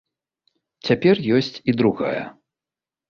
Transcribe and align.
Цяпер 0.89 1.15
ёсць 1.41 1.53
і 1.69 1.79
другая. 1.83 2.23